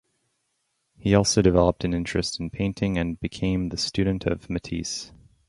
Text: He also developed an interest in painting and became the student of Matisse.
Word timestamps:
He 0.97 1.13
also 1.13 1.43
developed 1.43 1.83
an 1.83 1.93
interest 1.93 2.39
in 2.39 2.49
painting 2.49 2.97
and 2.97 3.19
became 3.19 3.69
the 3.69 3.77
student 3.77 4.25
of 4.25 4.49
Matisse. 4.49 5.11